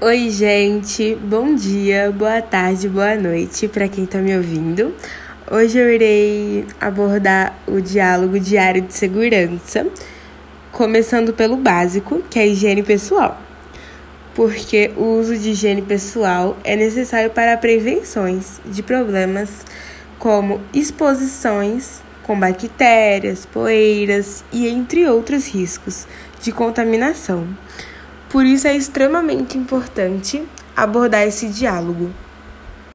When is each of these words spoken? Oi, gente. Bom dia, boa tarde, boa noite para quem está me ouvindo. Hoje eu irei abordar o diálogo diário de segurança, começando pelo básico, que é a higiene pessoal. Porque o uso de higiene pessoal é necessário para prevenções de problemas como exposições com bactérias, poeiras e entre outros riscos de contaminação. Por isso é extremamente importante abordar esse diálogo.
Oi, 0.00 0.30
gente. 0.30 1.16
Bom 1.16 1.56
dia, 1.56 2.12
boa 2.16 2.40
tarde, 2.40 2.88
boa 2.88 3.16
noite 3.16 3.66
para 3.66 3.88
quem 3.88 4.04
está 4.04 4.18
me 4.18 4.36
ouvindo. 4.36 4.94
Hoje 5.50 5.76
eu 5.76 5.92
irei 5.92 6.64
abordar 6.80 7.58
o 7.66 7.80
diálogo 7.80 8.38
diário 8.38 8.80
de 8.80 8.94
segurança, 8.94 9.84
começando 10.70 11.32
pelo 11.32 11.56
básico, 11.56 12.22
que 12.30 12.38
é 12.38 12.42
a 12.42 12.46
higiene 12.46 12.84
pessoal. 12.84 13.42
Porque 14.36 14.92
o 14.96 15.18
uso 15.18 15.36
de 15.36 15.50
higiene 15.50 15.82
pessoal 15.82 16.56
é 16.62 16.76
necessário 16.76 17.30
para 17.30 17.56
prevenções 17.56 18.60
de 18.64 18.84
problemas 18.84 19.66
como 20.16 20.60
exposições 20.72 22.02
com 22.22 22.38
bactérias, 22.38 23.44
poeiras 23.46 24.44
e 24.52 24.68
entre 24.68 25.08
outros 25.08 25.48
riscos 25.48 26.06
de 26.40 26.52
contaminação. 26.52 27.48
Por 28.28 28.44
isso 28.44 28.68
é 28.68 28.76
extremamente 28.76 29.56
importante 29.56 30.46
abordar 30.76 31.26
esse 31.26 31.48
diálogo. 31.48 32.10